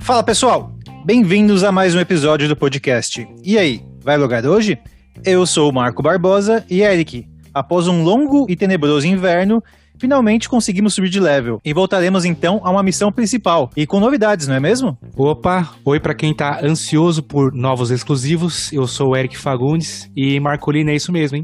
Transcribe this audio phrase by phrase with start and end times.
[0.00, 3.26] Fala pessoal, bem-vindos a mais um episódio do podcast.
[3.42, 4.78] E aí, vai logar hoje?
[5.24, 7.26] Eu sou o Marco Barbosa e Eric.
[7.54, 9.62] Após um longo e tenebroso inverno,
[10.04, 11.60] finalmente conseguimos subir de level.
[11.64, 13.70] E voltaremos então a uma missão principal.
[13.74, 14.98] E com novidades, não é mesmo?
[15.16, 18.70] Opa, oi para quem tá ansioso por novos exclusivos.
[18.70, 21.42] Eu sou o Eric Fagundes e Marcolino é isso mesmo, hein?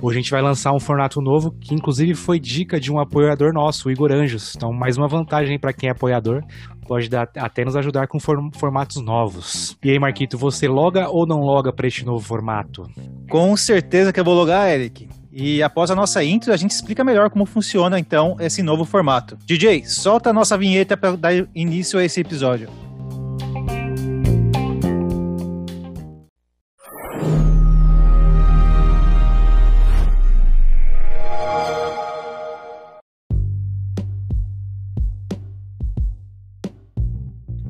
[0.00, 3.52] Hoje a gente vai lançar um formato novo que inclusive foi dica de um apoiador
[3.52, 4.54] nosso, o Igor Anjos.
[4.56, 6.40] Então, mais uma vantagem para quem é apoiador,
[6.88, 9.76] pode dar, até nos ajudar com formatos novos.
[9.84, 12.82] E aí, Marquito, você loga ou não loga para este novo formato?
[13.28, 15.19] Com certeza que eu vou logar, Eric.
[15.32, 19.38] E após a nossa intro, a gente explica melhor como funciona então esse novo formato.
[19.46, 22.68] DJ, solta a nossa vinheta para dar início a esse episódio.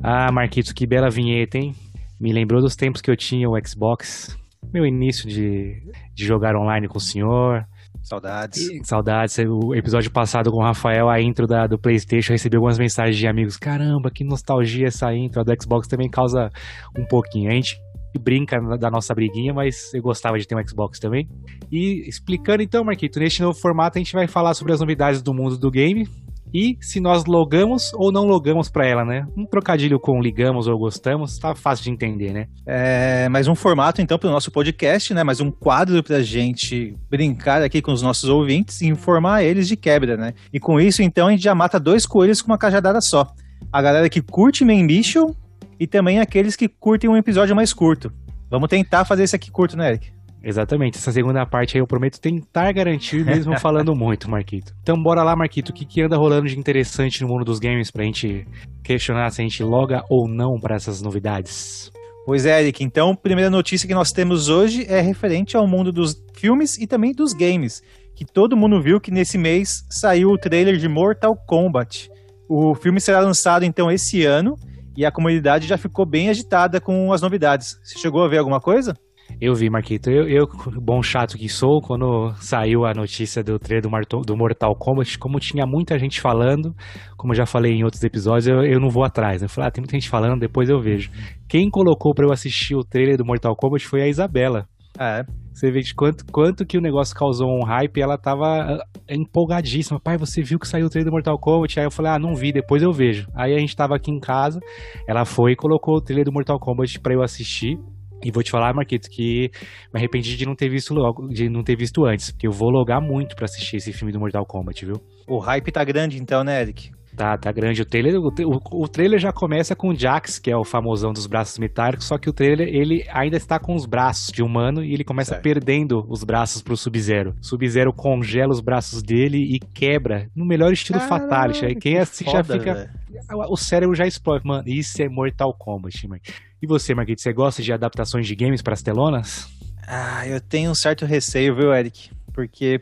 [0.03, 1.75] Ah, Marquitos, que bela vinheta, hein?
[2.19, 4.35] Me lembrou dos tempos que eu tinha o Xbox
[4.73, 5.81] meu início de,
[6.13, 7.65] de jogar online com o senhor.
[8.01, 8.69] Saudades.
[8.69, 9.37] E, saudades.
[9.37, 13.17] O episódio passado com o Rafael, a intro da, do PlayStation, eu recebi algumas mensagens
[13.17, 13.57] de amigos.
[13.57, 15.41] Caramba, que nostalgia essa intro.
[15.41, 16.49] A do Xbox também causa
[16.97, 17.51] um pouquinho.
[17.51, 17.77] A gente
[18.19, 21.29] brinca da nossa briguinha, mas eu gostava de ter um Xbox também.
[21.71, 25.33] E explicando então, Marquito, neste novo formato a gente vai falar sobre as novidades do
[25.33, 26.07] mundo do game,
[26.53, 29.25] e se nós logamos ou não logamos para ela, né?
[29.37, 32.47] Um trocadilho com ligamos ou gostamos, tá fácil de entender, né?
[32.65, 35.23] É, mais um formato então para o nosso podcast, né?
[35.23, 39.77] Mais um quadro para gente brincar aqui com os nossos ouvintes e informar eles de
[39.77, 40.33] quebra, né?
[40.53, 43.27] E com isso então a gente já mata dois coelhos com uma cajadada só.
[43.71, 45.33] A galera que curte Main Mission
[45.79, 48.11] e também aqueles que curtem um episódio mais curto.
[48.49, 50.11] Vamos tentar fazer esse aqui curto, né, Eric?
[50.43, 54.73] Exatamente, essa segunda parte aí eu prometo tentar garantir, mesmo falando muito, Marquito.
[54.81, 57.91] Então bora lá, Marquito, o que, que anda rolando de interessante no mundo dos games
[57.91, 58.47] pra gente
[58.83, 61.91] questionar se a gente loga ou não para essas novidades?
[62.25, 66.15] Pois é, Eric, então primeira notícia que nós temos hoje é referente ao mundo dos
[66.33, 67.81] filmes e também dos games,
[68.15, 72.09] que todo mundo viu que nesse mês saiu o trailer de Mortal Kombat.
[72.49, 74.55] O filme será lançado então esse ano
[74.95, 77.79] e a comunidade já ficou bem agitada com as novidades.
[77.83, 78.95] Você chegou a ver alguma coisa?
[79.39, 80.09] Eu vi, Marquito.
[80.09, 80.47] Eu, eu,
[80.81, 85.65] bom chato que sou, quando saiu a notícia do trailer do Mortal Kombat, como tinha
[85.65, 86.75] muita gente falando,
[87.17, 89.41] como eu já falei em outros episódios, eu, eu não vou atrás.
[89.41, 89.45] Né?
[89.45, 91.09] Eu falei, ah, tem muita gente falando, depois eu vejo.
[91.47, 94.67] Quem colocou para eu assistir o trailer do Mortal Kombat foi a Isabela.
[94.99, 95.23] É.
[95.53, 99.99] Você vê de quanto, quanto que o negócio causou um hype ela tava ah, empolgadíssima.
[99.99, 101.79] Pai, você viu que saiu o trailer do Mortal Kombat?
[101.79, 103.27] Aí eu falei, ah, não vi, depois eu vejo.
[103.35, 104.59] Aí a gente tava aqui em casa,
[105.07, 107.77] ela foi e colocou o trailer do Mortal Kombat pra eu assistir.
[108.23, 109.49] E vou te falar, Marquito, que
[109.93, 112.69] me arrependi de não ter visto logo, de não ter visto antes, porque eu vou
[112.69, 114.95] logar muito para assistir esse filme do Mortal Kombat, viu?
[115.27, 116.91] O hype tá grande então, né, Eric?
[117.15, 117.81] Tá, tá grande.
[117.81, 121.27] O trailer, o, o, trailer já começa com o Jax, que é o famosão dos
[121.27, 124.93] braços metálicos, só que o trailer, ele ainda está com os braços de humano e
[124.93, 125.43] ele começa certo.
[125.43, 127.33] perdendo os braços pro Sub-Zero.
[127.41, 131.65] Sub-Zero congela os braços dele e quebra, no melhor estilo Caramba, Fatality.
[131.65, 132.73] Aí quem assiste já fica...
[132.73, 133.01] Véio.
[133.49, 134.45] O cérebro já explode.
[134.45, 136.21] Mano, isso é Mortal Kombat, mano.
[136.61, 139.49] E você, Marquito, você gosta de adaptações de games para as telonas?
[139.87, 142.11] Ah, eu tenho um certo receio, viu, Eric?
[142.33, 142.79] Porque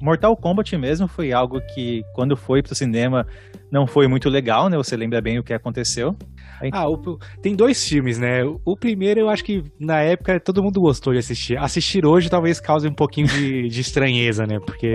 [0.00, 3.26] Mortal Kombat mesmo foi algo que, quando foi pro cinema,
[3.70, 4.76] não foi muito legal, né?
[4.76, 6.16] Você lembra bem o que aconteceu.
[6.72, 8.42] Ah, o, tem dois filmes, né?
[8.64, 11.56] O primeiro eu acho que na época todo mundo gostou de assistir.
[11.56, 14.58] Assistir hoje talvez cause um pouquinho de, de estranheza, né?
[14.58, 14.92] Porque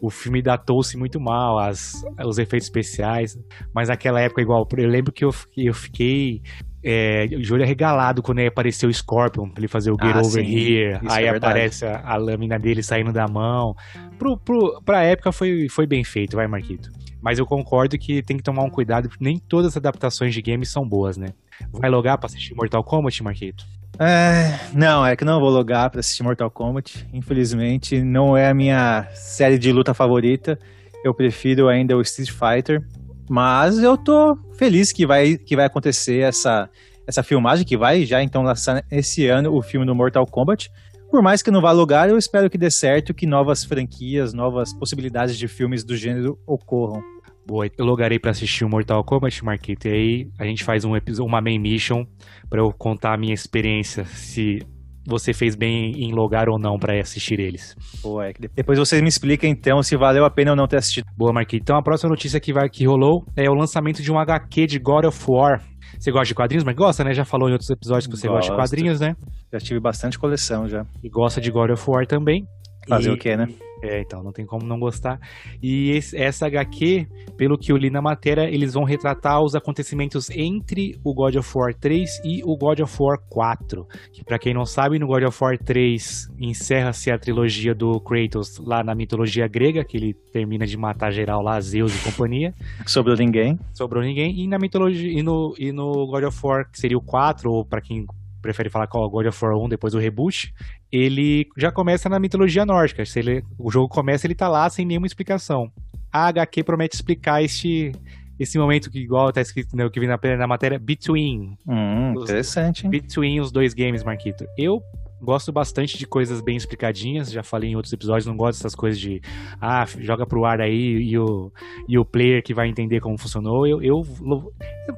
[0.00, 1.92] o filme datou-se muito mal, as,
[2.24, 3.38] os efeitos especiais.
[3.74, 6.42] Mas naquela época, igual, eu lembro que eu, eu fiquei
[6.82, 10.44] é, de olho arregalado quando apareceu o Scorpion, pra ele fazer o Get ah, Over
[10.44, 11.00] sim, Here.
[11.08, 13.74] Aí é aparece a, a, lâmina dele saindo da mão.
[14.18, 16.90] Pro, pro, pra época foi, foi bem feito, vai, Marquito.
[17.22, 20.40] Mas eu concordo que tem que tomar um cuidado, porque nem todas as adaptações de
[20.40, 21.28] games são boas, né?
[21.72, 23.66] Vai logar pra assistir Mortal Kombat, Marquito?
[23.98, 27.06] É, não, é que não vou logar pra assistir Mortal Kombat.
[27.12, 30.58] Infelizmente, não é a minha série de luta favorita.
[31.04, 32.82] Eu prefiro ainda o Street Fighter.
[33.30, 36.68] Mas eu tô feliz que vai, que vai acontecer essa,
[37.06, 40.68] essa filmagem, que vai já então lançar esse ano o filme do Mortal Kombat.
[41.08, 44.72] Por mais que não vá lugar, eu espero que dê certo, que novas franquias, novas
[44.72, 47.00] possibilidades de filmes do gênero ocorram.
[47.46, 50.96] Boa, eu logarei para assistir o Mortal Kombat, Marquito, e aí a gente faz um
[50.96, 52.04] episódio, uma main mission
[52.48, 54.58] para eu contar a minha experiência, se
[55.06, 57.74] você fez bem em logar ou não para assistir eles.
[58.02, 61.06] Pô, é, depois você me explica então se valeu a pena ou não ter assistido.
[61.16, 61.62] Boa, Marquinhos.
[61.62, 64.78] Então a próxima notícia que, vai, que rolou é o lançamento de um HQ de
[64.78, 65.62] God of War.
[65.98, 67.12] Você gosta de quadrinhos, mas gosta, né?
[67.12, 68.48] Já falou em outros episódios que você Gosto.
[68.48, 69.14] gosta de quadrinhos, né?
[69.52, 70.86] Já tive bastante coleção já.
[71.02, 72.46] E gosta de God of War também.
[72.88, 73.48] Fazer e, o quê, né?
[73.82, 75.18] É, então, não tem como não gostar.
[75.62, 77.06] E esse, essa HQ,
[77.36, 81.50] pelo que eu li na matéria, eles vão retratar os acontecimentos entre o God of
[81.56, 83.86] War 3 e o God of War 4.
[84.12, 88.58] Que para quem não sabe, no God of War 3 encerra-se a trilogia do Kratos
[88.58, 92.54] lá na mitologia grega, que ele termina de matar geral lá, Zeus e companhia.
[92.86, 93.58] Sobrou ninguém.
[93.72, 94.38] Sobrou ninguém.
[94.38, 97.64] E na mitologia e no, e no God of War, que seria o 4, ou
[97.64, 98.06] para quem
[98.40, 100.54] prefere falar qual God of War 1 depois do reboot,
[100.90, 103.04] ele já começa na mitologia nórdica.
[103.04, 105.70] Se ele, o jogo começa, ele tá lá sem nenhuma explicação.
[106.12, 107.92] A HQ promete explicar este,
[108.38, 111.56] esse momento que, igual tá escrito né, o que vem na, na matéria, between.
[111.66, 112.88] Hum, os, interessante.
[112.88, 114.44] Between os dois games, Marquito.
[114.56, 114.82] Eu
[115.22, 118.98] Gosto bastante de coisas bem explicadinhas, já falei em outros episódios, não gosto dessas coisas
[118.98, 119.20] de
[119.60, 121.52] ah, joga pro ar aí e o,
[121.88, 123.66] e o player que vai entender como funcionou.
[123.66, 124.02] Eu, eu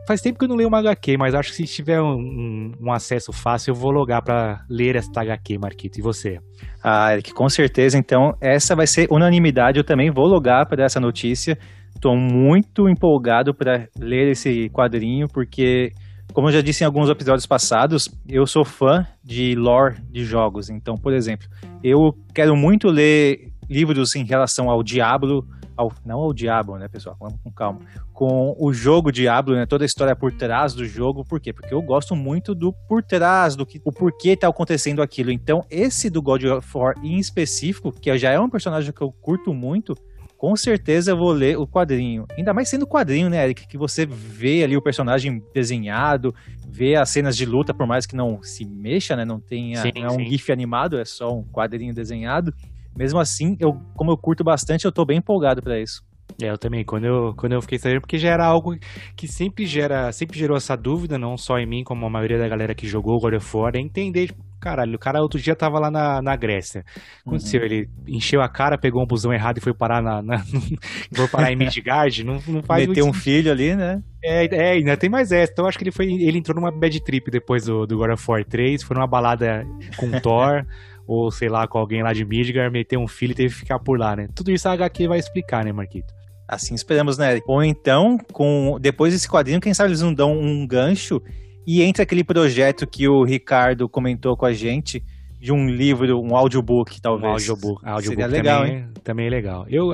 [0.06, 2.92] faz tempo que eu não leio uma HQ, mas acho que se tiver um, um,
[2.92, 5.98] acesso fácil, eu vou logar para ler esta HQ, Marquito.
[5.98, 6.38] E você?
[6.82, 7.98] Ah, Eric, com certeza.
[7.98, 9.78] Então, essa vai ser unanimidade.
[9.78, 11.58] Eu também vou logar para essa notícia.
[11.94, 15.92] Estou muito empolgado para ler esse quadrinho, porque
[16.32, 20.70] como eu já disse em alguns episódios passados, eu sou fã de lore de jogos.
[20.70, 21.49] Então, por exemplo,
[21.82, 25.46] eu quero muito ler livros em relação ao Diablo,
[25.76, 27.17] ao, não ao Diablo, né, pessoal?
[27.19, 27.81] Vamos com calma.
[28.12, 29.67] Com o jogo Diablo, né?
[29.67, 31.25] Toda a história por trás do jogo.
[31.25, 31.52] Por quê?
[31.52, 35.31] Porque eu gosto muito do por trás, do que, o porquê tá acontecendo aquilo.
[35.31, 39.11] Então, esse do God of War em específico, que já é um personagem que eu
[39.11, 39.94] curto muito,
[40.43, 42.27] com certeza eu vou ler o quadrinho.
[42.37, 43.65] Ainda mais sendo quadrinho, né, Eric?
[43.65, 46.35] Que você vê ali o personagem desenhado,
[46.69, 49.25] vê as cenas de luta, por mais que não se mexa, né?
[49.25, 49.81] Não tenha.
[49.81, 50.19] Sim, não é um.
[50.19, 52.53] GIF animado, é só um quadrinho desenhado.
[52.99, 56.03] Mesmo assim, eu, como eu curto bastante, eu tô bem empolgado para isso.
[56.43, 58.77] É, eu também, quando eu, quando eu fiquei sabendo, porque já era algo
[59.15, 62.49] que sempre gera, sempre gerou essa dúvida, não só em mim, como a maioria da
[62.49, 65.81] galera que jogou God of War, é entender, tipo, caralho, o cara outro dia tava
[65.81, 66.85] lá na, na Grécia.
[67.26, 67.67] Aconteceu, uhum.
[67.67, 70.23] ele encheu a cara, pegou um busão errado e foi parar na.
[70.23, 70.38] na
[71.12, 74.00] foi parar em Midgard, não, não faz Meteu um filho ali, né?
[74.23, 75.50] É, é, ainda tem mais essa.
[75.50, 76.06] Então acho que ele foi.
[76.06, 79.67] Ele entrou numa bad trip depois do, do God of War 3, foi numa balada
[79.97, 80.65] com Thor.
[81.06, 83.81] ou sei lá, com alguém lá de Midgard, meteu um filho e teve que ficar
[83.81, 84.29] por lá, né?
[84.32, 86.15] Tudo isso a HQ vai explicar, né, Marquito?
[86.47, 87.41] Assim esperamos, né?
[87.47, 91.20] Ou então, com depois desse quadrinho, quem sabe eles não dão um gancho
[91.67, 95.03] e entra aquele projeto que o Ricardo comentou com a gente
[95.43, 97.29] de um livro, um audiobook, talvez.
[97.29, 97.85] Um audiobook.
[97.85, 98.88] audiobook Seria legal, também, hein?
[99.03, 99.67] Também é legal.
[99.69, 99.91] Eu,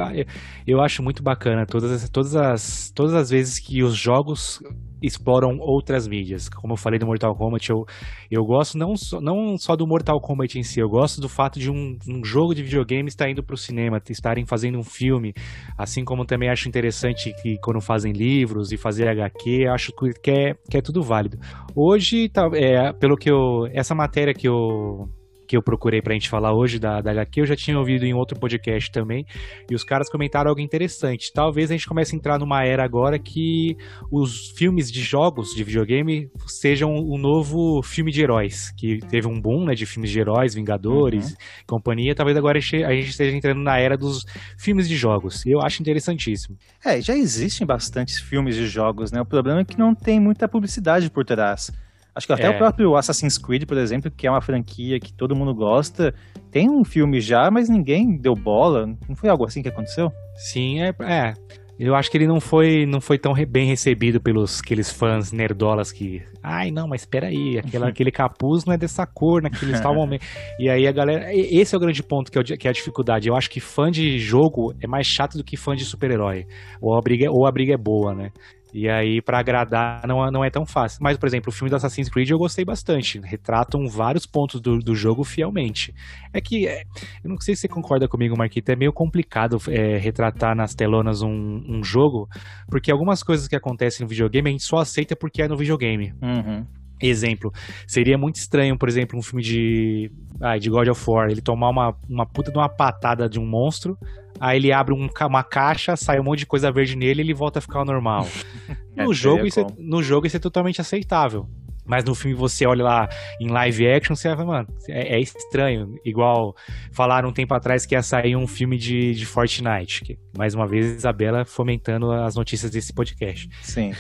[0.66, 4.62] eu, acho muito bacana todas, todas, as, todas as vezes que os jogos
[5.02, 6.48] exploram outras mídias.
[6.48, 7.84] Como eu falei do Mortal Kombat, eu,
[8.30, 11.58] eu gosto não, so, não só do Mortal Kombat em si, eu gosto do fato
[11.58, 15.34] de um, um jogo de videogame estar indo para o cinema, estarem fazendo um filme,
[15.76, 20.54] assim como também acho interessante que quando fazem livros e fazer HQ, acho que é,
[20.70, 21.38] que é tudo válido.
[21.74, 23.66] Hoje, tá, é, pelo que eu.
[23.72, 25.08] Essa matéria que eu
[25.48, 28.12] que eu procurei pra gente falar hoje da, da HQ, eu já tinha ouvido em
[28.12, 29.24] outro podcast também,
[29.68, 31.32] e os caras comentaram algo interessante.
[31.32, 33.74] Talvez a gente comece a entrar numa era agora que
[34.12, 39.26] os filmes de jogos de videogame sejam o um novo filme de heróis, que teve
[39.26, 41.36] um boom, né, de filmes de heróis, Vingadores, uhum.
[41.66, 44.26] companhia, talvez agora a gente esteja entrando na era dos
[44.58, 46.58] filmes de jogos, e eu acho interessantíssimo.
[46.84, 50.46] É, já existem bastantes filmes de jogos, né, o problema é que não tem muita
[50.46, 51.72] publicidade por trás.
[52.14, 52.50] Acho que até é.
[52.50, 56.12] o próprio Assassin's Creed, por exemplo, que é uma franquia que todo mundo gosta,
[56.50, 58.86] tem um filme já, mas ninguém deu bola.
[59.08, 60.10] Não foi algo assim que aconteceu?
[60.34, 60.88] Sim, é.
[61.00, 61.34] é.
[61.78, 65.92] Eu acho que ele não foi, não foi tão bem recebido pelos aqueles fãs nerdolas
[65.92, 66.20] que.
[66.42, 70.24] Ai, não, mas espera aí, aquela, aquele capuz não é dessa cor naquele tal momento.
[70.58, 71.32] E aí a galera.
[71.32, 73.28] Esse é o grande ponto que é, que é a dificuldade.
[73.28, 76.46] Eu acho que fã de jogo é mais chato do que fã de super-herói.
[76.80, 78.32] Ou, a briga, ou a briga é boa, né?
[78.72, 80.98] E aí, para agradar, não, não é tão fácil.
[81.02, 83.18] Mas, por exemplo, o filme do Assassin's Creed eu gostei bastante.
[83.20, 85.94] Retratam vários pontos do, do jogo fielmente.
[86.32, 86.82] É que, é,
[87.24, 91.22] eu não sei se você concorda comigo, Marquita, é meio complicado é, retratar nas telonas
[91.22, 92.28] um, um, jogo,
[92.68, 96.12] porque algumas coisas que acontecem no videogame a gente só aceita porque é no videogame.
[96.20, 96.66] Uhum.
[97.00, 97.52] Exemplo,
[97.86, 101.68] seria muito estranho, por exemplo, um filme de, ah, de God of War, ele tomar
[101.68, 103.96] uma, uma puta de uma patada de um monstro,
[104.40, 107.34] aí ele abre um, uma caixa, sai um monte de coisa verde nele e ele
[107.34, 108.26] volta a ficar normal.
[108.96, 111.48] no, é, jogo, isso é, no jogo isso é totalmente aceitável.
[111.88, 113.08] Mas no filme você olha lá
[113.40, 115.94] em live action, você vai, mano, é, é, estranho.
[116.04, 116.54] Igual
[116.92, 120.02] falaram um tempo atrás que ia sair um filme de, de Fortnite.
[120.02, 123.48] Que, mais uma vez, Isabela fomentando as notícias desse podcast.
[123.62, 123.92] Sim.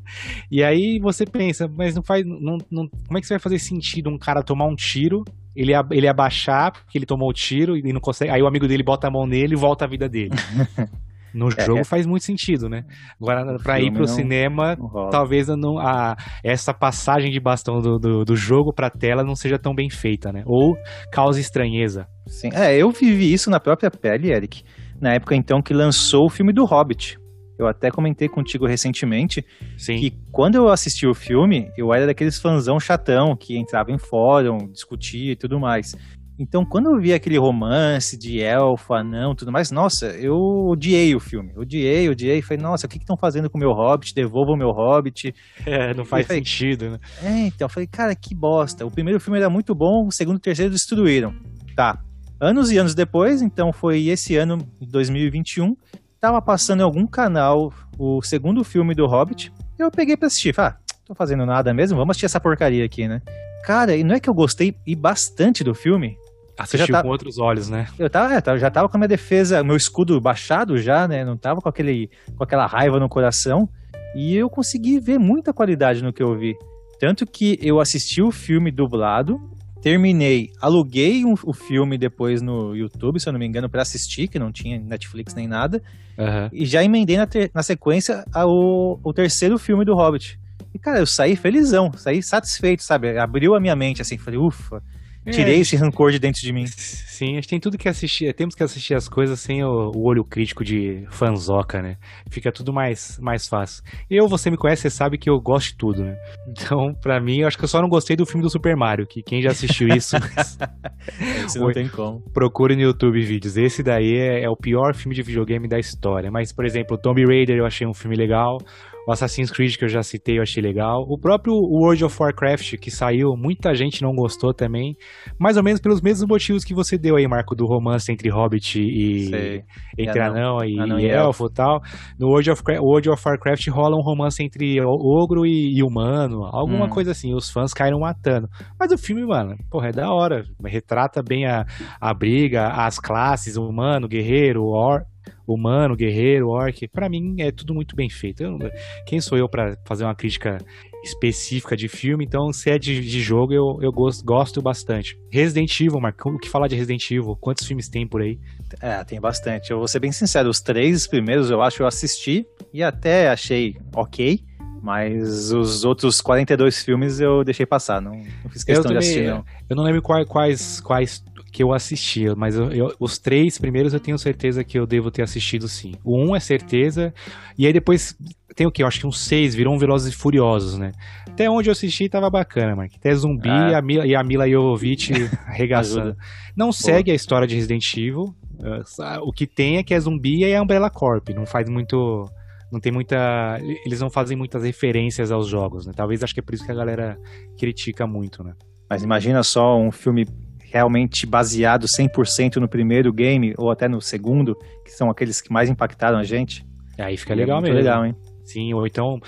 [0.50, 2.24] e aí você pensa, mas não faz.
[2.26, 5.24] Não, não, como é que você vai fazer sentido um cara tomar um tiro
[5.56, 8.30] ele, ele abaixar, porque ele tomou o tiro e não consegue.
[8.30, 10.34] Aí o amigo dele bota a mão nele e volta a vida dele.
[11.36, 11.84] No é, jogo é.
[11.84, 12.82] faz muito sentido, né?
[13.20, 17.98] Agora, para ir pro não, cinema, não talvez não, a, essa passagem de bastão do,
[17.98, 20.42] do, do jogo pra tela não seja tão bem feita, né?
[20.46, 20.74] Ou
[21.12, 22.06] cause estranheza.
[22.26, 24.62] Sim, é, eu vivi isso na própria pele, Eric.
[24.98, 27.18] Na época, então, que lançou o filme do Hobbit.
[27.58, 29.44] Eu até comentei contigo recentemente
[29.76, 29.96] Sim.
[29.96, 34.70] que quando eu assisti o filme, eu era daqueles fãzão chatão que entrava em fórum,
[34.70, 35.94] discutia e tudo mais.
[36.38, 40.36] Então, quando eu vi aquele romance de elfo, anão tudo mais, nossa, eu
[40.68, 41.52] odiei o filme.
[41.56, 42.42] Odiei, odiei.
[42.42, 44.14] Falei, nossa, o que estão fazendo com o meu Hobbit?
[44.14, 45.34] Devolva o meu Hobbit.
[45.66, 46.98] É, não faz falei, sentido, né?
[47.22, 48.86] É, então, falei, cara, que bosta.
[48.86, 51.34] O primeiro filme era muito bom, o segundo e o terceiro destruíram.
[51.74, 51.98] Tá.
[52.40, 55.74] Anos e anos depois, então foi esse ano, 2021,
[56.20, 59.52] tava passando em algum canal o segundo filme do Hobbit.
[59.78, 60.54] Eu peguei pra assistir.
[60.54, 63.20] Falei, ah, tô fazendo nada mesmo, vamos assistir essa porcaria aqui, né?
[63.64, 66.16] Cara, e não é que eu gostei e bastante do filme.
[66.58, 67.02] Assistiu tá...
[67.02, 67.86] com outros olhos, né?
[67.98, 71.24] Eu tava, é, já tava com a minha defesa, meu escudo baixado já, né?
[71.24, 73.68] Não tava com, aquele, com aquela raiva no coração.
[74.14, 76.54] E eu consegui ver muita qualidade no que eu vi.
[76.98, 79.38] Tanto que eu assisti o filme dublado,
[79.82, 84.26] terminei, aluguei um, o filme depois no YouTube, se eu não me engano, para assistir,
[84.26, 85.82] que não tinha Netflix nem nada.
[86.16, 86.48] Uhum.
[86.50, 90.40] E já emendei na, ter, na sequência o terceiro filme do Hobbit.
[90.72, 93.18] E, cara, eu saí felizão, saí satisfeito, sabe?
[93.18, 94.82] Abriu a minha mente, assim, falei, ufa,
[95.26, 96.66] é, tirei esse rancor de dentro de mim.
[96.66, 100.06] Sim, a gente tem tudo que assistir, temos que assistir as coisas sem o, o,
[100.06, 101.96] olho crítico de fanzoca, né?
[102.30, 103.82] Fica tudo mais, mais fácil.
[104.08, 106.16] Eu, você me conhece, você sabe que eu gosto de tudo, né?
[106.48, 109.06] Então, pra mim, eu acho que eu só não gostei do filme do Super Mario,
[109.06, 110.16] que quem já assistiu isso...
[111.44, 112.20] Esse não tem como.
[112.32, 113.56] Procure no YouTube vídeos.
[113.56, 116.30] Esse daí é, é o pior filme de videogame da história.
[116.30, 118.58] Mas, por exemplo, Tomb Raider eu achei um filme legal.
[119.06, 121.04] O Assassin's Creed que eu já citei, eu achei legal.
[121.08, 124.96] O próprio World of Warcraft que saiu, muita gente não gostou também.
[125.38, 128.80] Mais ou menos pelos mesmos motivos que você deu aí, Marco, do romance entre Hobbit
[128.80, 129.62] e Sei.
[129.96, 131.80] entre anão, anão e, anão e elfo e tal.
[132.18, 136.86] No World of, World of Warcraft rola um romance entre ogro e, e humano, alguma
[136.86, 136.90] hum.
[136.90, 137.32] coisa assim.
[137.32, 138.48] Os fãs caíram matando.
[138.78, 140.42] Mas o filme, mano, porra, é da hora.
[140.64, 141.64] Retrata bem a,
[142.00, 145.02] a briga, as classes, humano, guerreiro, or,
[145.46, 148.42] humano, guerreiro, orc, para mim é tudo muito bem feito.
[148.42, 148.58] Eu,
[149.06, 150.58] quem sou eu para fazer uma crítica
[151.04, 152.24] específica de filme?
[152.24, 155.18] Então, se é de, de jogo, eu, eu gosto, gosto bastante.
[155.30, 157.36] Resident Evil, Marco, o que falar de Resident Evil?
[157.36, 158.38] Quantos filmes tem por aí?
[158.80, 159.70] É, tem bastante.
[159.70, 163.28] Eu vou ser bem sincero, os três primeiros eu acho que eu assisti e até
[163.28, 164.40] achei ok.
[164.82, 169.26] Mas os outros 42 filmes eu deixei passar, não, não fiz questão também, de assistir,
[169.26, 169.44] não.
[169.68, 171.24] Eu não lembro quais, quais, quais
[171.56, 175.10] que eu assisti, mas eu, eu, os três primeiros eu tenho certeza que eu devo
[175.10, 175.94] ter assistido sim.
[176.04, 177.14] O um é certeza,
[177.56, 178.14] e aí depois
[178.54, 178.82] tem o que?
[178.82, 180.92] Eu acho que uns seis, virou um Velozes e Furiosos, né?
[181.26, 182.92] Até onde eu assisti tava bacana, Mark.
[182.94, 183.70] Até zumbi ah.
[183.70, 185.14] e, a Mila, e a Mila Jovovich
[185.48, 186.14] arregaçando.
[186.54, 188.34] Não segue a história de Resident Evil.
[188.58, 191.30] Uh, o que tem é que é zumbi e é Umbrella Corp.
[191.30, 192.28] Não faz muito
[192.70, 193.58] não tem muita.
[193.86, 195.94] Eles não fazem muitas referências aos jogos, né?
[195.96, 197.18] Talvez acho que é por isso que a galera
[197.58, 198.52] critica muito, né?
[198.90, 200.26] Mas imagina só um filme
[200.72, 204.54] realmente baseado 100% no primeiro game ou até no segundo,
[204.84, 206.64] que são aqueles que mais impactaram a gente.
[206.98, 207.76] Aí fica legal é mesmo.
[207.76, 208.14] legal, hein?
[208.44, 209.18] Sim, ou então,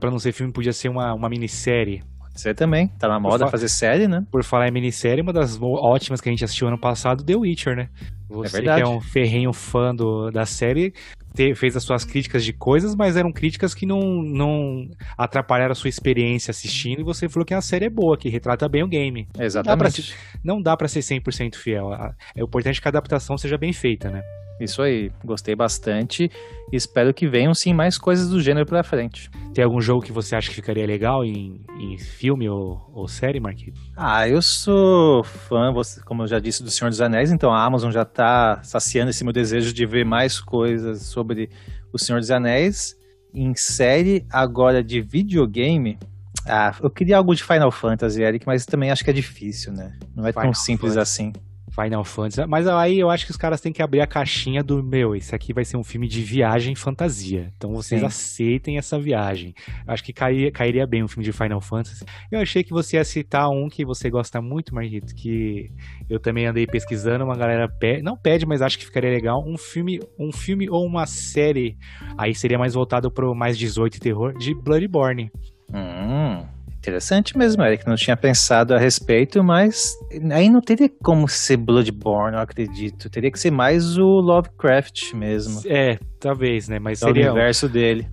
[0.00, 2.02] para não ser filme, podia ser uma, uma minissérie.
[2.34, 4.20] Você também, tá na moda fazer série, né?
[4.30, 7.76] Por falar em minissérie, uma das ótimas que a gente assistiu ano passado, The Witcher,
[7.76, 7.88] né?
[8.28, 8.82] Você é verdade.
[8.82, 10.92] que é um ferrenho fã do, da série,
[11.34, 14.88] te, fez as suas críticas de coisas, mas eram críticas que não, não
[15.18, 18.68] atrapalharam a sua experiência assistindo, e você falou que a série é boa, que retrata
[18.68, 19.28] bem o game.
[19.38, 20.14] Exatamente.
[20.42, 21.92] Não dá pra, ser 100% fiel.
[22.34, 24.22] É importante que a adaptação seja bem feita, né?
[24.60, 26.30] Isso aí, gostei bastante
[26.72, 29.28] e espero que venham sim mais coisas do gênero pra frente.
[29.52, 33.40] Tem algum jogo que você acha que ficaria legal em, em filme ou, ou série,
[33.40, 33.78] Marquinhos?
[33.96, 35.72] Ah, eu sou fã,
[36.04, 39.24] como eu já disse, do Senhor dos Anéis, então a Amazon já tá saciando esse
[39.24, 41.50] meu desejo de ver mais coisas sobre
[41.92, 42.96] o Senhor dos Anéis.
[43.34, 45.98] Em série, agora de videogame,
[46.46, 49.92] ah, eu queria algo de Final Fantasy, Eric, mas também acho que é difícil, né?
[50.14, 51.22] Não é Final tão simples Fantasy.
[51.22, 51.32] assim.
[51.74, 52.46] Final Fantasy.
[52.46, 55.16] Mas aí eu acho que os caras têm que abrir a caixinha do meu.
[55.16, 57.52] Esse aqui vai ser um filme de viagem fantasia.
[57.56, 58.06] Então vocês Sim.
[58.06, 59.54] aceitem essa viagem.
[59.86, 62.04] Eu acho que cairia, cairia bem um filme de Final Fantasy.
[62.30, 65.70] Eu achei que você ia citar um que você gosta muito, Marquito, que
[66.08, 67.24] eu também andei pesquisando.
[67.24, 69.42] Uma galera pede, não pede, mas acho que ficaria legal.
[69.44, 71.76] Um filme, um filme ou uma série.
[72.16, 75.30] Aí seria mais voltado pro mais 18 terror de Bloodborne.
[75.72, 76.53] Hum.
[76.84, 77.86] Interessante mesmo, Eric.
[77.86, 79.96] Não tinha pensado a respeito, mas
[80.30, 83.08] aí não teria como ser Bloodborne, eu acredito.
[83.08, 85.62] Teria que ser mais o Lovecraft mesmo.
[85.64, 86.78] É, talvez, né?
[86.78, 87.70] Mas é seria o universo um...
[87.70, 88.06] dele.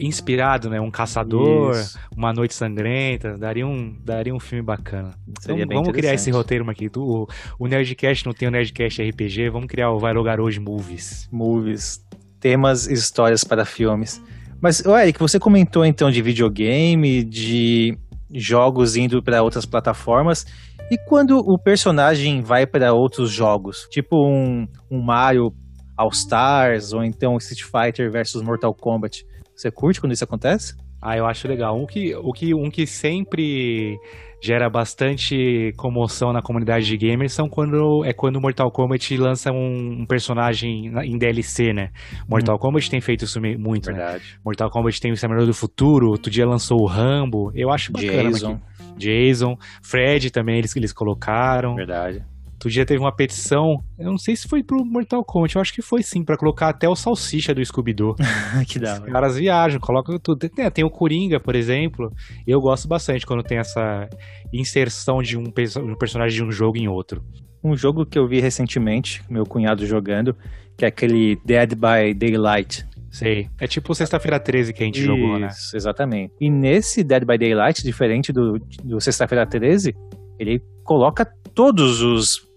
[0.00, 0.78] Inspirado, né?
[0.78, 1.98] Um caçador, Isso.
[2.14, 5.14] uma noite sangrenta, daria um, daria um filme bacana.
[5.40, 7.00] Seria então, vamos criar esse roteiro, Marquito.
[7.00, 7.26] O,
[7.58, 11.26] o Nerdcast não tem o Nerdcast RPG, vamos criar o Vai Logar Hoje Movies.
[11.32, 12.04] Movies.
[12.38, 14.20] temas e histórias para filmes.
[14.60, 17.96] Mas, Eric, você comentou então de videogame, de
[18.32, 20.46] jogos indo para outras plataformas.
[20.90, 25.52] E quando o personagem vai para outros jogos, tipo um, um Mario
[25.96, 30.74] All Stars ou então Street Fighter versus Mortal Kombat, você curte quando isso acontece?
[31.00, 31.76] Ah, eu acho legal.
[31.76, 33.96] Um que, o que, um que sempre
[34.40, 40.02] gera bastante comoção na comunidade de gamers são quando é quando Mortal Kombat lança um,
[40.02, 41.90] um personagem em DLC, né?
[42.28, 42.58] Mortal hum.
[42.58, 43.98] Kombat tem feito isso muito, né?
[43.98, 44.24] Verdade.
[44.24, 44.40] Né?
[44.44, 47.50] Mortal Kombat tem o Exterminador do Futuro, outro dia lançou o Rambo.
[47.54, 48.30] Eu acho bacana.
[48.30, 48.60] Jason.
[48.96, 51.74] Jason, Fred também eles eles colocaram.
[51.74, 52.24] Verdade.
[52.58, 55.72] Outro dia teve uma petição, eu não sei se foi pro Mortal Kombat, eu acho
[55.72, 58.16] que foi sim, para colocar até o Salsicha do Scooby-Doo.
[58.66, 60.48] que da Os caras viajam, colocam tudo.
[60.48, 62.12] Tem, tem, o Coringa, por exemplo.
[62.44, 64.08] Eu gosto bastante quando tem essa
[64.52, 67.22] inserção de um, um personagem de um jogo em outro.
[67.62, 70.34] Um jogo que eu vi recentemente, meu cunhado jogando,
[70.76, 72.84] que é aquele Dead by Daylight.
[73.08, 73.48] Sei.
[73.60, 75.46] É tipo Sexta-feira 13 que a gente Isso, jogou, né?
[75.46, 76.34] Isso, exatamente.
[76.40, 79.94] E nesse Dead by Daylight, diferente do, do Sexta-feira 13,
[80.40, 81.24] ele coloca
[81.54, 82.47] todos os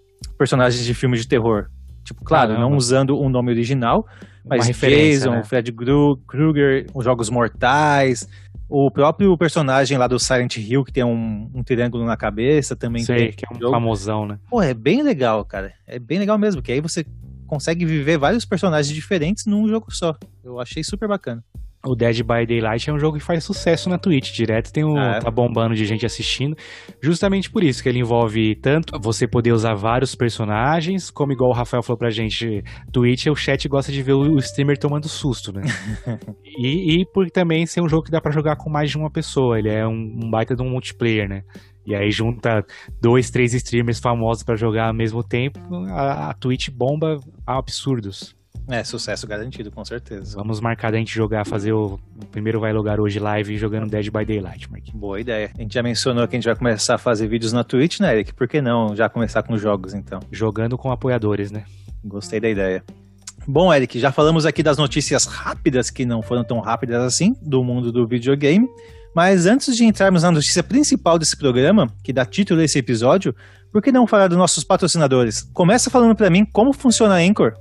[0.41, 1.69] personagens de filmes de terror.
[2.03, 2.67] Tipo, claro, Caramba.
[2.67, 4.07] não usando o nome original,
[4.43, 5.43] mas Jason, né?
[5.43, 8.27] Fred Krueger, os Jogos Mortais,
[8.67, 13.03] o próprio personagem lá do Silent Hill, que tem um, um triângulo na cabeça, também
[13.03, 13.71] Sei, tem, que é um jogo.
[13.71, 14.39] famosão, né?
[14.49, 15.73] Pô, é bem legal, cara.
[15.85, 17.05] É bem legal mesmo, que aí você
[17.45, 20.17] consegue viver vários personagens diferentes num jogo só.
[20.43, 21.43] Eu achei super bacana.
[21.83, 24.97] O Dead by Daylight é um jogo que faz sucesso na Twitch, direto tem um,
[24.97, 25.19] ah, é.
[25.19, 26.55] tá bombando de gente assistindo,
[27.01, 31.53] justamente por isso que ele envolve tanto você poder usar vários personagens, como igual o
[31.53, 35.63] Rafael falou pra gente, Twitch, o chat gosta de ver o streamer tomando susto, né?
[36.59, 39.09] e, e por também ser um jogo que dá para jogar com mais de uma
[39.09, 41.43] pessoa, ele é um, um baita de um multiplayer, né?
[41.85, 42.63] E aí junta
[43.01, 45.59] dois, três streamers famosos para jogar ao mesmo tempo,
[45.89, 48.35] a, a Twitch bomba a absurdos.
[48.67, 50.37] É, sucesso garantido, com certeza.
[50.37, 54.05] Vamos marcar a gente jogar, fazer o, o primeiro vai logar hoje live jogando Dead
[54.05, 54.83] by Daylight, Mark.
[54.93, 55.51] Boa ideia.
[55.57, 58.13] A gente já mencionou que a gente vai começar a fazer vídeos na Twitch, né,
[58.13, 58.33] Eric?
[58.33, 60.19] Por que não já começar com jogos, então?
[60.31, 61.65] Jogando com apoiadores, né?
[62.03, 62.83] Gostei da ideia.
[63.47, 67.63] Bom, Eric, já falamos aqui das notícias rápidas, que não foram tão rápidas assim, do
[67.63, 68.67] mundo do videogame.
[69.15, 73.35] Mas antes de entrarmos na notícia principal desse programa, que dá título a esse episódio,
[73.71, 75.41] por que não falar dos nossos patrocinadores?
[75.53, 77.53] Começa falando para mim como funciona a Anchor.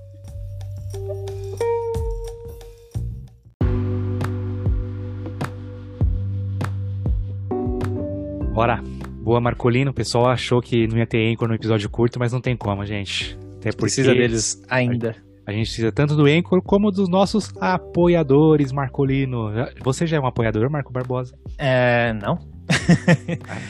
[8.61, 8.79] Bora.
[9.23, 9.91] Boa, Marcolino.
[9.91, 12.85] O pessoal achou que não ia ter Anchor no episódio curto, mas não tem como,
[12.85, 13.35] gente.
[13.57, 15.17] Até precisa deles ainda.
[15.47, 19.51] A gente precisa tanto do Anchor como dos nossos apoiadores, Marcolino.
[19.83, 21.35] Você já é um apoiador, Marco Barbosa?
[21.57, 22.37] É, não.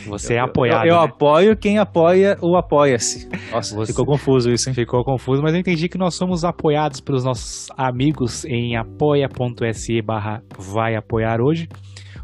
[0.08, 0.86] Você é apoiado.
[0.86, 1.06] Eu, eu, eu né?
[1.06, 3.28] apoio quem apoia o apoia-se.
[3.52, 3.92] Nossa, Você...
[3.92, 4.74] ficou confuso isso, hein?
[4.74, 10.42] Ficou confuso, mas eu entendi que nós somos apoiados pelos nossos amigos em apoia.se barra
[10.58, 11.68] vai apoiar hoje.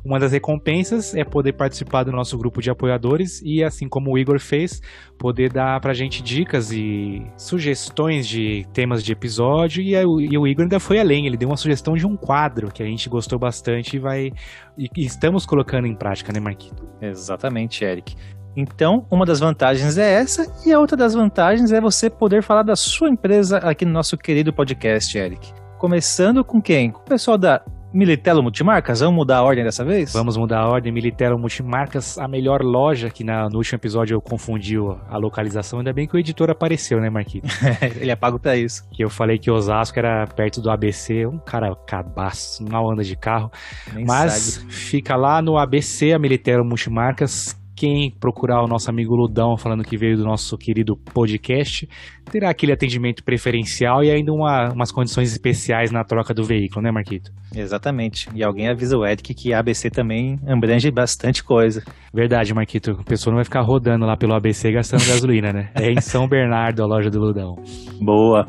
[0.06, 4.16] Uma das recompensas é poder participar do nosso grupo de apoiadores e, assim como o
[4.16, 4.80] Igor fez,
[5.18, 9.82] poder dar pra gente dicas e sugestões de temas de episódio.
[9.82, 12.84] E, e o Igor ainda foi além, ele deu uma sugestão de um quadro que
[12.84, 14.30] a gente gostou bastante e vai.
[14.78, 16.86] E, e estamos colocando em prática, né, Marquito?
[17.02, 18.14] Exatamente, Eric.
[18.54, 22.62] Então, uma das vantagens é essa, e a outra das vantagens é você poder falar
[22.62, 25.52] da sua empresa aqui no nosso querido podcast, Eric.
[25.78, 26.92] Começando com quem?
[26.92, 27.60] Com o pessoal da
[27.96, 30.12] Militelo Multimarcas, vamos mudar a ordem dessa vez?
[30.12, 30.92] Vamos mudar a ordem.
[30.92, 34.76] Militelo Multimarcas, a melhor loja, que na, no último episódio eu confundi
[35.08, 35.78] a localização.
[35.78, 37.50] Ainda bem que o editor apareceu, né, Marquinhos?
[37.98, 38.86] Ele é pago pra isso.
[38.92, 43.16] Que eu falei que Osasco era perto do ABC, um cara cabaço, mal anda de
[43.16, 43.50] carro.
[43.94, 44.72] Nem Mas sabe.
[44.74, 49.98] fica lá no ABC, a Militelo Multimarcas, quem procurar o nosso amigo Ludão falando que
[49.98, 51.86] veio do nosso querido podcast,
[52.30, 56.90] terá aquele atendimento preferencial e ainda uma, umas condições especiais na troca do veículo, né,
[56.90, 57.30] Marquito?
[57.54, 58.28] Exatamente.
[58.34, 61.84] E alguém avisa o Edic que a ABC também abrange bastante coisa.
[62.12, 62.96] Verdade, Marquito.
[62.98, 65.70] A pessoa não vai ficar rodando lá pelo ABC gastando gasolina, né?
[65.74, 67.56] É em São Bernardo a loja do Ludão.
[68.00, 68.48] Boa.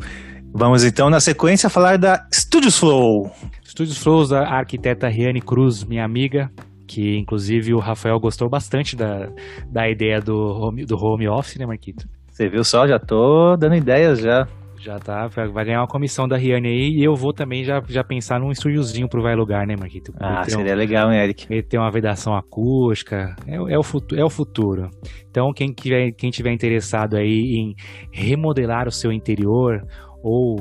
[0.54, 3.30] Vamos então, na sequência, falar da Studios Flow.
[3.63, 6.50] Studios Flow, da arquiteta Riane Cruz, minha amiga,
[6.88, 9.30] que inclusive o Rafael gostou bastante da,
[9.69, 12.08] da ideia do home, do home office, né, Marquito?
[12.32, 12.88] Você viu só?
[12.88, 14.47] Já tô dando ideias já.
[14.80, 18.04] Já tá, vai ganhar uma comissão da Riane aí e eu vou também já, já
[18.04, 20.13] pensar num estúdiozinho pro Vai Lugar, né, Marquito?
[20.19, 21.63] Ah, seria um, legal, hein, Eric?
[21.63, 24.89] Ter uma vedação acústica, é, é, o futuro, é o futuro.
[25.30, 27.76] Então, quem tiver, quem tiver interessado aí em
[28.12, 29.82] remodelar o seu interior
[30.23, 30.60] ou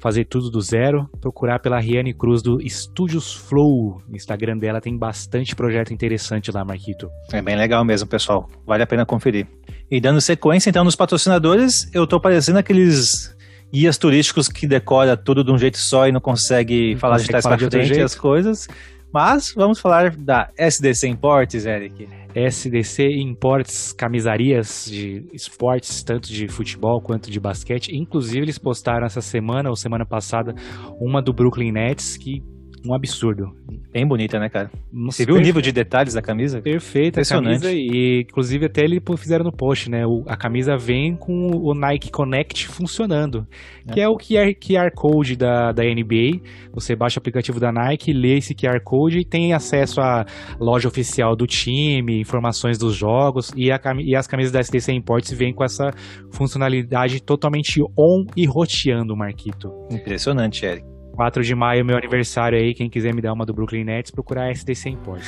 [0.00, 4.02] fazer tudo do zero, procurar pela Riane Cruz do Estúdios Flow.
[4.08, 7.10] O Instagram dela tem bastante projeto interessante lá, Marquito.
[7.32, 8.48] É bem legal mesmo, pessoal.
[8.66, 9.46] Vale a pena conferir.
[9.90, 13.34] E dando sequência, então, nos patrocinadores, eu tô parecendo aqueles
[13.72, 17.26] guias turísticos que decora tudo de um jeito só e não consegue não falar consegue
[17.26, 18.68] de trás para frente as coisas.
[19.12, 22.08] Mas vamos falar da SDC Imports, Eric.
[22.34, 27.96] SDC Imports camisarias de esportes, tanto de futebol quanto de basquete.
[27.96, 30.54] Inclusive, eles postaram essa semana ou semana passada
[31.00, 32.42] uma do Brooklyn Nets que
[32.86, 33.52] um absurdo.
[33.92, 34.70] Bem bonita, né, cara?
[35.06, 36.60] Você viu o nível de detalhes da camisa?
[36.60, 40.06] Perfeita a camisa e inclusive até eles fizeram no post, né?
[40.06, 43.46] O, a camisa vem com o Nike Connect funcionando,
[43.86, 43.92] é.
[43.92, 46.40] que é o QR, QR Code da, da NBA.
[46.72, 50.24] Você baixa o aplicativo da Nike, lê esse QR Code e tem acesso à
[50.60, 55.32] loja oficial do time, informações dos jogos e, a, e as camisas da STC Imports
[55.32, 55.90] vêm com essa
[56.30, 59.70] funcionalidade totalmente on e roteando, Marquito.
[59.90, 60.97] Impressionante, Eric.
[61.18, 62.72] 4 de maio, meu aniversário aí.
[62.72, 65.24] Quem quiser me dar uma do Brooklyn Nets, procurar a SDC Import.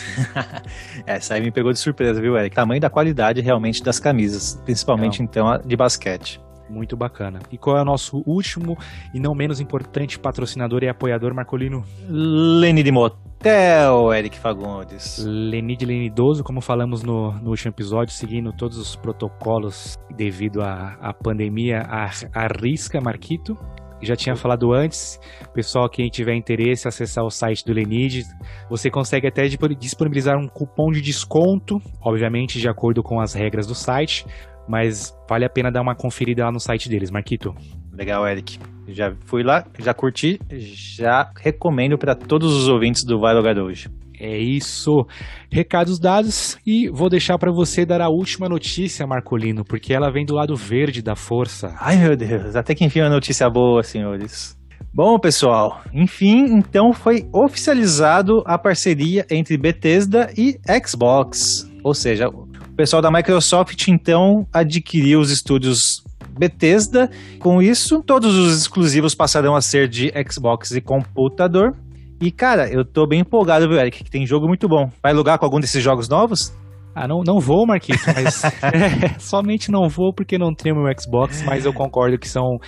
[1.04, 2.54] Essa aí me pegou de surpresa, viu, Eric?
[2.54, 6.40] Tamanho da qualidade realmente das camisas, principalmente então a de basquete.
[6.68, 7.40] Muito bacana.
[7.50, 8.78] E qual é o nosso último
[9.12, 11.84] e não menos importante patrocinador e apoiador, Marcolino?
[12.08, 15.18] Leni de Motel, Eric Fagundes.
[15.26, 20.96] Leni de Lenidoso, como falamos no, no último episódio, seguindo todos os protocolos devido à,
[21.00, 21.82] à pandemia,
[22.32, 23.58] arrisca Marquito
[24.02, 25.18] já tinha falado antes,
[25.52, 28.24] pessoal, quem tiver interesse, acessar o site do Lenid,
[28.68, 33.74] você consegue até disponibilizar um cupom de desconto, obviamente de acordo com as regras do
[33.74, 34.26] site,
[34.68, 37.54] mas vale a pena dar uma conferida lá no site deles, Marquito.
[37.92, 38.58] Legal, Eric.
[38.88, 43.88] Já fui lá, já curti, já recomendo para todos os ouvintes do Vai Logar hoje.
[44.20, 45.06] É isso.
[45.50, 50.26] Recados dados e vou deixar para você dar a última notícia, Marcolino, porque ela vem
[50.26, 51.74] do lado verde da força.
[51.80, 54.58] Ai, meu Deus, até que enfim uma notícia boa, senhores.
[54.92, 61.70] Bom, pessoal, enfim, então foi oficializado a parceria entre Bethesda e Xbox.
[61.82, 66.04] Ou seja, o pessoal da Microsoft então adquiriu os estúdios
[66.38, 67.10] Bethesda.
[67.38, 71.74] Com isso, todos os exclusivos passarão a ser de Xbox e computador.
[72.20, 74.04] E, cara, eu tô bem empolgado, viu, Eric?
[74.04, 74.90] Que tem jogo muito bom.
[75.02, 76.52] Vai lugar com algum desses jogos novos?
[76.94, 81.40] Ah, não, não vou, Marquinhos, mas é, somente não vou porque não tenho meu Xbox,
[81.42, 82.58] mas eu concordo que são,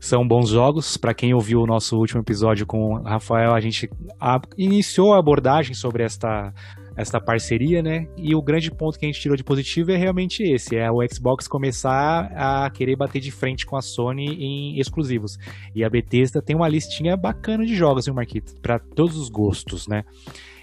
[0.00, 0.96] são bons jogos.
[0.96, 3.88] Para quem ouviu o nosso último episódio com o Rafael, a gente
[4.18, 6.52] a, iniciou a abordagem sobre esta
[6.96, 8.08] essa parceria, né?
[8.16, 11.06] E o grande ponto que a gente tirou de positivo é realmente esse: é o
[11.06, 15.38] Xbox começar a querer bater de frente com a Sony em exclusivos.
[15.74, 18.54] E a Bethesda tem uma listinha bacana de jogos, viu, Marquito?
[18.60, 20.04] Para todos os gostos, né?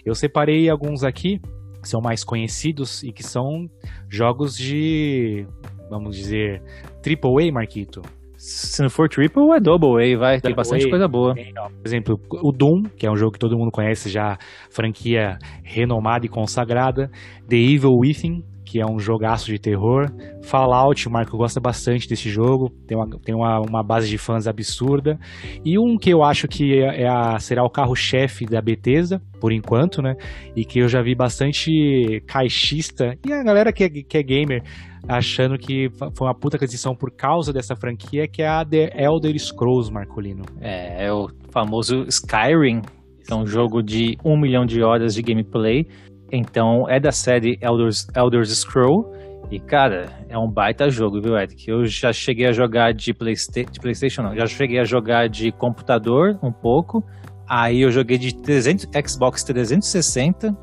[0.03, 1.39] Eu separei alguns aqui
[1.81, 3.69] que são mais conhecidos e que são
[4.09, 5.45] jogos de,
[5.89, 6.61] vamos dizer,
[7.05, 8.01] AAA, Marquito
[8.43, 10.41] se não for triple, é double A, vai.
[10.41, 10.89] Tem bastante a.
[10.89, 11.33] coisa boa.
[11.33, 14.37] Por exemplo, o Doom, que é um jogo que todo mundo conhece já,
[14.69, 17.09] franquia renomada e consagrada.
[17.47, 20.07] The Evil Within, que é um jogaço de terror.
[20.41, 24.47] Fallout, o Marco gosta bastante desse jogo, tem uma, tem uma, uma base de fãs
[24.47, 25.19] absurda.
[25.63, 29.53] E um que eu acho que é, é a, será o carro-chefe da Bethesda, por
[29.53, 30.15] enquanto, né?
[30.55, 34.63] E que eu já vi bastante caixista e a galera que é, que é gamer
[35.07, 39.37] achando que foi uma puta aquisição por causa dessa franquia, que é a The Elder
[39.37, 40.45] Scrolls, Marcolino.
[40.59, 42.81] É, é o famoso Skyrim,
[43.29, 45.85] é um jogo de um milhão de horas de gameplay.
[46.35, 49.13] Então é da série Elder, Elder Scroll.
[49.51, 51.69] E, cara, é um baita jogo, viu, Eric?
[51.69, 54.35] Eu já cheguei a jogar de, Playsta de PlayStation, não.
[54.35, 57.03] Já cheguei a jogar de computador um pouco.
[57.47, 60.57] Aí eu joguei de 300, Xbox 360,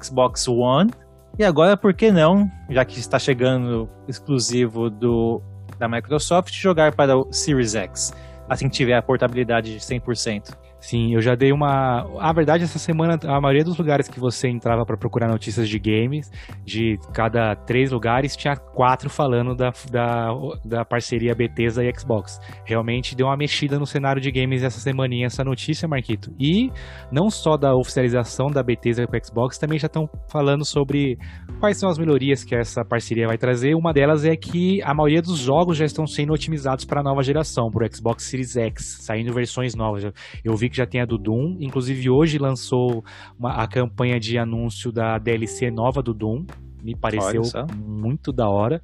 [0.00, 0.90] Xbox One
[1.38, 5.40] e agora, por que não, já que está chegando exclusivo do,
[5.78, 8.12] da Microsoft, jogar para o Series X,
[8.48, 10.56] assim que tiver a portabilidade de 100%?
[10.80, 12.06] Sim, eu já dei uma.
[12.20, 15.78] A verdade, essa semana, a maioria dos lugares que você entrava para procurar notícias de
[15.78, 16.30] games,
[16.64, 20.28] de cada três lugares, tinha quatro falando da, da,
[20.64, 22.38] da parceria Bethesda e Xbox.
[22.64, 26.32] Realmente deu uma mexida no cenário de games essa semaninha, essa notícia, Marquito.
[26.38, 26.70] E
[27.10, 31.18] não só da oficialização da Bethesda com o Xbox, também já estão falando sobre
[31.58, 33.74] quais são as melhorias que essa parceria vai trazer.
[33.74, 37.22] Uma delas é que a maioria dos jogos já estão sendo otimizados para a nova
[37.22, 40.04] geração, para o Xbox Series X, saindo versões novas.
[40.44, 41.56] Eu vi que já tem a do Doom.
[41.60, 43.04] Inclusive, hoje lançou
[43.38, 46.44] uma, a campanha de anúncio da DLC nova do Doom.
[46.82, 47.42] Me pareceu
[47.76, 48.80] muito da hora.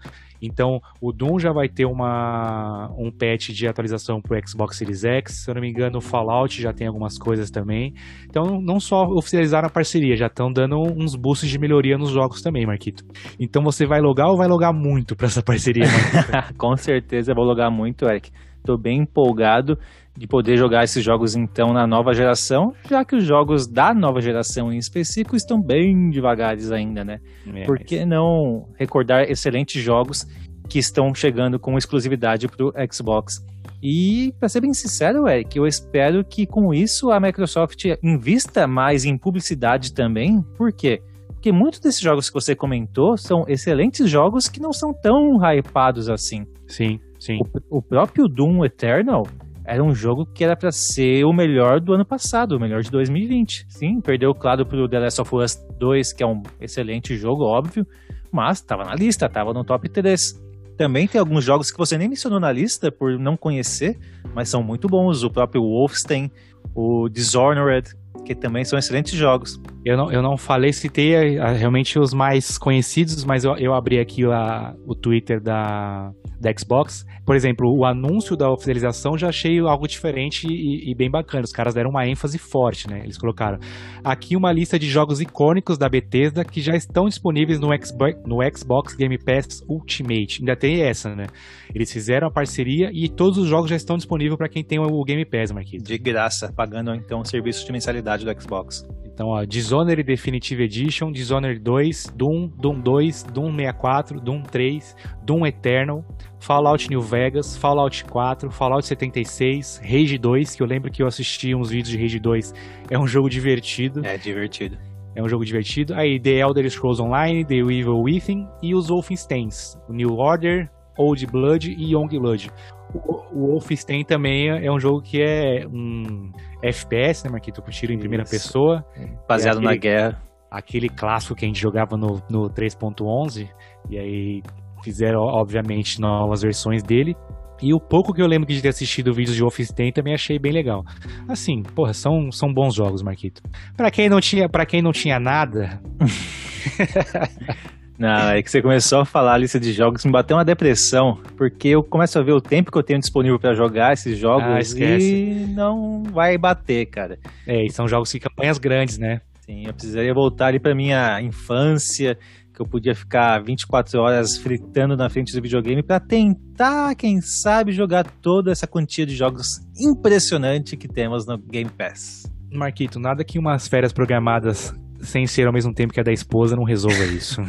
[0.47, 5.03] Então, o Doom já vai ter uma, um patch de atualização para o Xbox Series
[5.03, 5.45] X.
[5.45, 7.95] Se eu não me engano, o Fallout já tem algumas coisas também.
[8.27, 12.43] Então, não só oficializaram a parceria, já estão dando uns boosts de melhoria nos jogos
[12.43, 13.05] também, Marquito.
[13.41, 15.85] Então, você vai logar ou vai logar muito para essa parceria,
[16.59, 18.31] Com certeza, vou logar muito, Eric.
[18.59, 19.79] Estou bem empolgado
[20.17, 24.21] de poder jogar esses jogos então na nova geração, já que os jogos da nova
[24.21, 27.21] geração em específico estão bem devagares ainda, né?
[27.53, 30.27] É, Por que não recordar excelentes jogos
[30.69, 33.45] que estão chegando com exclusividade para o Xbox
[33.83, 39.05] E, para ser bem sincero, Eric, eu espero que com isso a Microsoft invista mais
[39.05, 40.41] em publicidade também.
[40.57, 41.03] Por quê?
[41.27, 46.09] Porque muitos desses jogos que você comentou são excelentes jogos que não são tão hypados
[46.09, 46.47] assim.
[46.67, 47.39] Sim, sim.
[47.69, 49.27] O, o próprio Doom Eternal
[49.65, 52.91] era um jogo que era para ser o melhor do ano passado, o melhor de
[52.91, 53.67] 2020.
[53.69, 57.87] Sim, perdeu, claro, pro The Last of Us 2, que é um excelente jogo, óbvio,
[58.31, 60.43] mas estava na lista, estava no top 3.
[60.77, 63.97] Também tem alguns jogos que você nem mencionou na lista por não conhecer,
[64.35, 65.23] mas são muito bons.
[65.23, 66.31] O próprio Wolfenstein,
[66.75, 69.61] o Dishonored, que também são excelentes jogos.
[69.85, 73.75] Eu não, eu não falei, citei a, a, realmente os mais conhecidos, mas eu, eu
[73.75, 77.05] abri aqui a, o Twitter da, da Xbox.
[77.27, 81.45] Por exemplo, o anúncio da oficialização já achei algo diferente e, e, bem bacana.
[81.45, 83.01] Os caras deram uma ênfase forte, né?
[83.05, 83.59] Eles colocaram
[84.03, 88.39] aqui uma lista de jogos icônicos da Bethesda que já estão disponíveis no Xbox, no
[88.57, 90.41] Xbox Game Pass Ultimate.
[90.41, 91.27] Ainda tem essa, né?
[91.75, 95.05] Eles fizeram a parceria e todos os jogos já estão disponíveis para quem tem o
[95.05, 95.83] Game Pass, Marquinhos.
[95.83, 98.87] De graça, pagando então o serviço de mensalidade do Xbox.
[99.15, 105.47] Então, ó, Dishonored Definitive Edition, Dishonored 2, Doom, Doom 2, Doom 64, Doom 3, Doom
[105.47, 106.05] Eternal,
[106.41, 111.55] Fallout New Vegas, Fallout 4, Fallout 76, Rage 2, que eu lembro que eu assisti
[111.55, 112.55] uns vídeos de Rage 2.
[112.91, 114.05] É um jogo divertido.
[114.05, 114.77] É divertido.
[115.15, 115.95] É um jogo divertido.
[115.95, 119.79] Aí, The Elder Scrolls Online, The Evil Within e os Wolfensteins.
[119.89, 122.51] New Order, Old Blood e Young Blood.
[122.95, 126.31] O, Wolfenstein também é um jogo que é um
[126.63, 127.61] FPS, né, Marquito?
[127.61, 128.33] Com tiro em primeira Isso.
[128.33, 128.85] pessoa.
[129.29, 130.23] Baseado é aquele, na guerra.
[130.51, 133.49] Aquele clássico que a gente jogava no, no 3.11.
[133.91, 134.43] E aí
[134.83, 137.17] fizeram, obviamente, novas versões dele.
[137.63, 140.53] E o pouco que eu lembro de ter assistido vídeos de Wolfenstein também achei bem
[140.53, 140.83] legal.
[141.29, 143.43] Assim, porra, são, são bons jogos, Marquito.
[143.77, 145.81] Para quem não tinha, para quem não tinha nada,
[147.99, 151.21] Não, é que você começou a falar a lista de jogos, me bateu uma depressão,
[151.37, 154.75] porque eu começo a ver o tempo que eu tenho disponível para jogar esses jogos
[154.75, 157.19] ah, e não vai bater, cara.
[157.47, 159.21] É, e são jogos que campanhas grandes, né?
[159.43, 162.19] Sim, eu precisaria voltar ali pra minha infância,
[162.53, 167.71] que eu podia ficar 24 horas fritando na frente do videogame para tentar, quem sabe,
[167.73, 172.31] jogar toda essa quantia de jogos impressionante que temos no Game Pass.
[172.53, 174.73] Marquito, nada que umas férias programadas
[175.05, 177.41] sem ser ao mesmo tempo que a da esposa não resolva isso.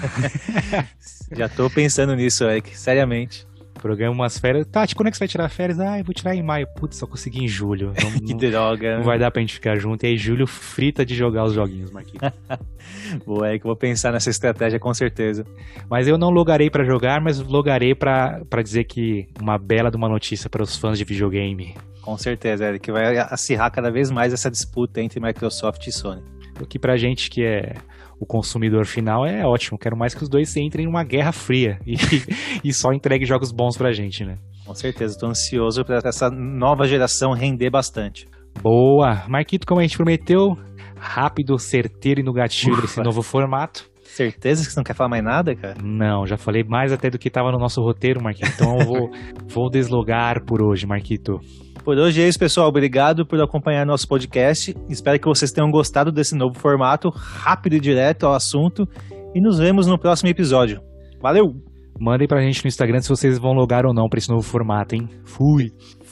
[1.36, 3.46] Já tô pensando nisso, Eric, seriamente.
[3.82, 4.66] Programa umas férias.
[4.66, 5.80] Tati, quando é que você vai tirar férias?
[5.80, 6.66] Ah, eu vou tirar em maio.
[6.76, 7.94] Putz, só consegui em julho.
[8.02, 8.98] Não, que droga.
[8.98, 10.04] Não vai dar pra gente ficar junto.
[10.04, 12.34] E aí, julho frita de jogar os joguinhos, Marquinhos.
[13.26, 15.46] Boa, é que eu vou pensar nessa estratégia com certeza.
[15.90, 20.10] Mas eu não logarei para jogar, mas logarei para dizer que uma bela de uma
[20.10, 21.76] notícia para os fãs de videogame.
[22.02, 26.24] Com certeza, Eric, vai acirrar cada vez mais essa disputa entre Microsoft e Sony.
[26.60, 27.74] O que pra gente que é
[28.20, 29.78] o consumidor final é ótimo.
[29.78, 31.96] Quero mais que os dois entrem em uma guerra fria e,
[32.64, 34.38] e só entregue jogos bons pra gente, né?
[34.66, 38.28] Com certeza, estou ansioso para essa nova geração render bastante.
[38.62, 39.24] Boa!
[39.28, 40.58] Marquito, como a gente prometeu,
[40.98, 43.86] rápido, certeiro e no gatilho desse novo formato.
[44.16, 45.76] Certeza que você não quer falar mais nada, cara?
[45.84, 48.50] Não, já falei mais até do que estava no nosso roteiro, Marquito.
[48.56, 49.10] Então eu vou,
[49.54, 51.38] vou deslogar por hoje, Marquito.
[51.84, 52.70] Por hoje é isso, pessoal.
[52.70, 54.74] Obrigado por acompanhar nosso podcast.
[54.88, 58.88] Espero que vocês tenham gostado desse novo formato, rápido e direto ao assunto.
[59.36, 60.80] E nos vemos no próximo episódio.
[61.22, 61.54] Valeu!
[62.00, 64.96] Mandem pra gente no Instagram se vocês vão logar ou não pra esse novo formato,
[64.96, 65.10] hein?
[65.26, 65.72] Fui!
[66.02, 66.05] Fui!